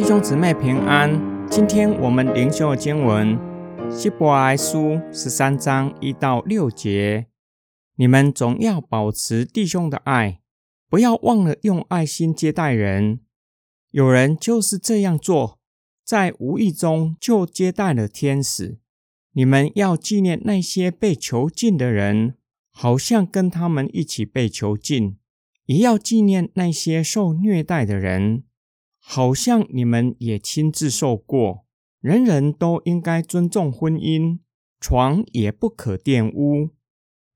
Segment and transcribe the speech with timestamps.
[0.00, 1.20] 弟兄姊妹平安。
[1.50, 3.36] 今天我们灵修的经文
[3.90, 7.26] 《希伯来书》十三章一到六节。
[7.96, 10.40] 你们总要保持弟兄的爱，
[10.88, 13.20] 不要忘了用爱心接待人。
[13.90, 15.58] 有人就是这样做，
[16.02, 18.78] 在无意中就接待了天使。
[19.34, 22.36] 你们要纪念那些被囚禁的人，
[22.70, 25.18] 好像跟他们一起被囚禁；
[25.66, 28.44] 也要纪念那些受虐待的人。
[29.02, 31.66] 好像你们也亲自受过。
[32.00, 34.38] 人人都应该尊重婚姻，
[34.78, 36.70] 床也不可玷污，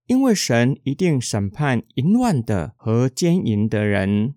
[0.06, 4.36] 因为神一定审判淫乱的和奸淫的人。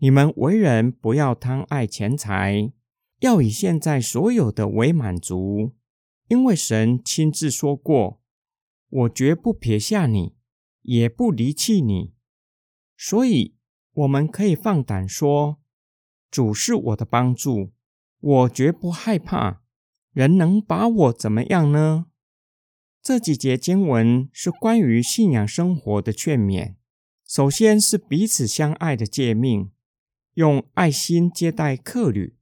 [0.00, 2.72] 你们为人不要贪爱钱财，
[3.20, 5.72] 要以现在所有的为满足，
[6.28, 8.20] 因为神亲自说过
[8.90, 10.34] ：“我绝不撇下你，
[10.82, 12.12] 也不离弃你。”
[12.98, 13.54] 所以，
[13.94, 15.58] 我们可以放胆说。
[16.34, 17.70] 主是我的帮助，
[18.18, 19.62] 我绝不害怕。
[20.12, 22.06] 人能把我怎么样呢？
[23.00, 26.74] 这几节经文是关于信仰生活的劝勉。
[27.24, 29.70] 首先是彼此相爱的诫命，
[30.32, 32.34] 用爱心接待客旅，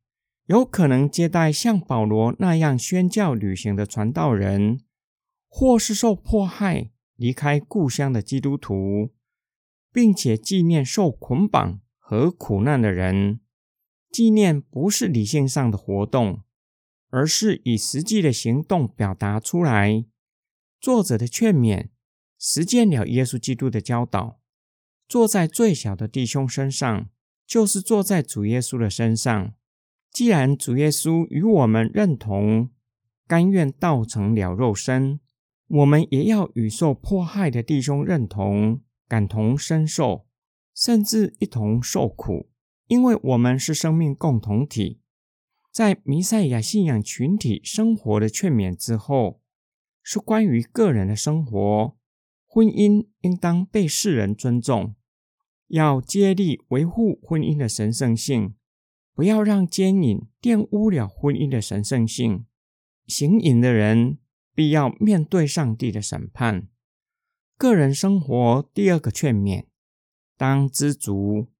[0.46, 4.80] 有可能接待像保罗那样宣教旅行的传道人，
[5.50, 9.10] 或是受迫害离开故乡的基督徒，
[9.92, 13.40] 并且纪念受捆绑和苦难的人。
[14.12, 16.42] 纪念不是理性上的活动，
[17.08, 20.04] 而是以实际的行动表达出来。
[20.78, 21.88] 作者的劝勉
[22.38, 24.38] 实践了耶稣基督的教导，
[25.08, 27.08] 坐在最小的弟兄身上，
[27.46, 29.54] 就是坐在主耶稣的身上。
[30.10, 32.68] 既然主耶稣与我们认同，
[33.26, 35.20] 甘愿道成了肉身，
[35.68, 40.26] 我们也要与受迫害的弟兄认同，感同身受，
[40.74, 42.51] 甚至一同受苦。
[42.92, 45.00] 因为我们是生命共同体，
[45.70, 49.40] 在弥赛亚信仰群体生活的劝勉之后，
[50.02, 51.96] 是关于个人的生活。
[52.46, 54.94] 婚姻应当被世人尊重，
[55.68, 58.54] 要接力维护婚姻的神圣性，
[59.14, 62.44] 不要让奸淫玷污了婚姻的神圣性。
[63.06, 64.18] 行淫的人
[64.54, 66.68] 必要面对上帝的审判。
[67.56, 69.64] 个人生活第二个劝勉，
[70.36, 71.51] 当知足。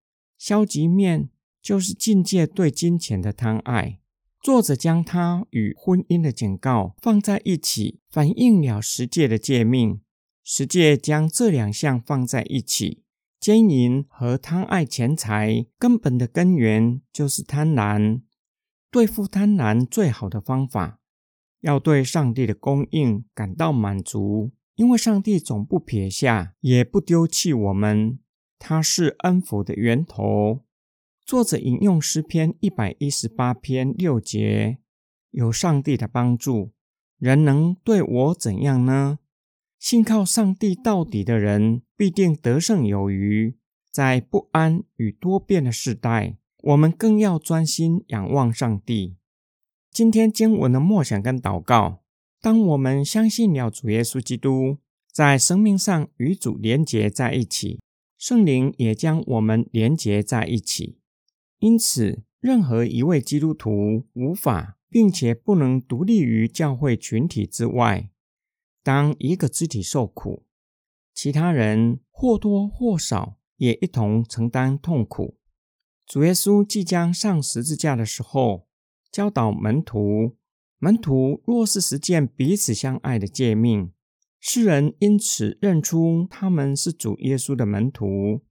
[0.45, 1.31] 消极面
[1.63, 4.01] 就是境界对金钱的贪爱。
[4.43, 10.01] 作者将它与婚姻的警告放在一起，反映了十诫的诫命。
[10.43, 13.05] 十诫将这两项放在一起，
[13.39, 18.23] 奸淫和贪爱钱财根本的根源就是贪婪。
[18.91, 20.99] 对付贪婪最好的方法，
[21.61, 28.19] 要对上帝的供应感到满足，因为上帝总不撇下，也不丢弃我们。
[28.63, 30.61] 它是恩福的源头。
[31.27, 34.79] 作者引用诗篇一百一十八篇六节
[35.33, 36.71] ：“有上帝的帮助，
[37.19, 39.19] 人能对我怎样呢？
[39.81, 43.57] 信靠上帝到底的人，必定得胜有余。
[43.91, 49.17] 在不安与多变的时代，我们更要专心仰望上帝。”
[49.91, 52.03] 今天经文的默想跟祷告：
[52.41, 54.79] 当我们相信了主耶稣基督，
[55.13, 57.81] 在生命上与主连结在一起。
[58.23, 61.01] 圣灵也将我们连结在一起，
[61.59, 68.13] 因此，任何一位基督徒无法并且不能独立于教会群体之外。
[68.85, 70.45] 当一个肢体受苦，
[71.13, 75.37] 其他人或多或少也一同承担痛苦。
[76.07, 78.69] 主耶稣即将上十字架的时候，
[79.11, 80.37] 教导门徒：
[80.79, 83.91] 门徒若是实践彼此相爱的诫命。
[84.45, 88.43] 世人因此认出他们是主耶稣的门徒，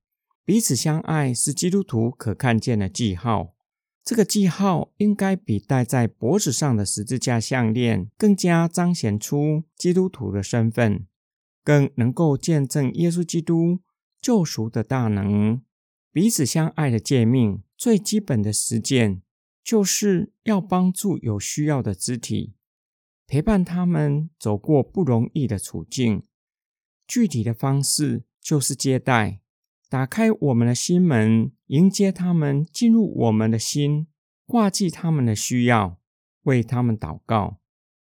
[0.46, 3.54] 彼此相爱是基督徒可看见的记号。
[4.02, 11.06] 这个记号应该比戴在脖子上的十字架项链更加彰显出基督徒的身份，
[11.62, 13.80] 更能够见证耶稣基督
[14.22, 15.62] 救赎的大能。
[16.14, 19.22] 彼此相爱的诫命最基本的实践，
[19.62, 22.54] 就是要帮助有需要的肢体。
[23.32, 26.24] 陪伴他们走过不容易的处境，
[27.08, 29.40] 具体的方式就是接待，
[29.88, 34.08] 打开我们的心门，迎接他们进入我们的心，
[34.46, 35.98] 挂记他们的需要，
[36.42, 37.62] 为他们祷告。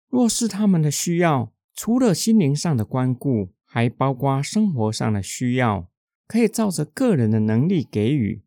[0.07, 5.89] 若是他们的需要除了心灵上的关顾，还包括生活上的需要，
[6.25, 8.45] 可以照着个人的能力给予。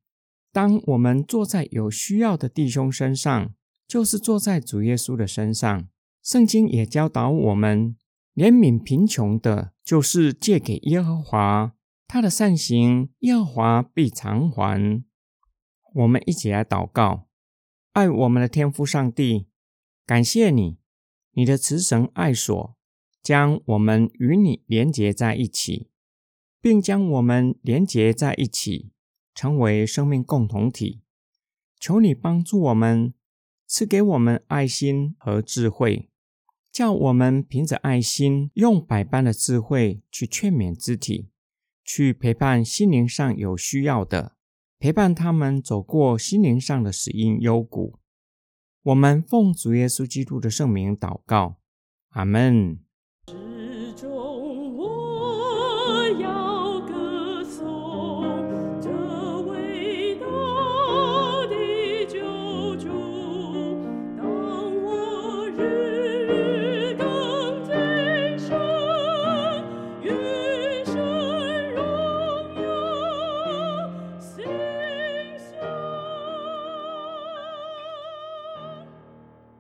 [0.51, 3.55] 当我们坐在有需要的弟兄身上，
[3.87, 5.90] 就是坐在主耶稣的身上。
[6.23, 7.97] 圣经也教导我们，
[8.35, 11.75] 怜悯贫穷的，就是借给耶和华，
[12.07, 15.03] 他的善行，耶和华必偿还。
[15.95, 17.27] 我们一起来祷告：
[17.93, 19.49] 爱我们的天父上帝，
[20.07, 20.79] 感谢你，
[21.33, 22.77] 你的慈神爱所
[23.23, 25.91] 将我们与你连结在一起，
[26.61, 28.93] 并将我们连结在一起，
[29.35, 31.03] 成为生命共同体。
[31.81, 33.15] 求你帮助我们，
[33.73, 36.11] 赐给我们爱心和智慧，
[36.73, 41.31] 叫我们凭着爱心，用百般的智慧去劝勉肢体，
[41.85, 44.35] 去陪伴心灵上有需要的。
[44.81, 48.01] 陪伴他们走过心灵上的死荫幽谷。
[48.83, 51.61] 我们奉主耶稣基督的圣名祷告，
[52.09, 52.81] 阿门。